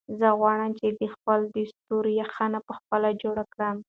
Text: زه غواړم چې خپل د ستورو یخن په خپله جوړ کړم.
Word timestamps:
زه 0.19 0.27
غواړم 0.39 0.71
چې 0.79 1.07
خپل 1.13 1.39
د 1.55 1.57
ستورو 1.71 2.09
یخن 2.21 2.51
په 2.67 2.73
خپله 2.79 3.09
جوړ 3.21 3.37
کړم. 3.53 3.77